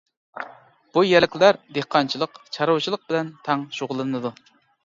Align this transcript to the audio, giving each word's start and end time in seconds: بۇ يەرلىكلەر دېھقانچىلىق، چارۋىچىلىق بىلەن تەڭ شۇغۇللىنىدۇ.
بۇ 0.97 1.03
يەرلىكلەر 1.07 1.59
دېھقانچىلىق، 1.77 2.41
چارۋىچىلىق 2.57 3.07
بىلەن 3.13 3.33
تەڭ 3.49 3.71
شۇغۇللىنىدۇ. 3.81 4.37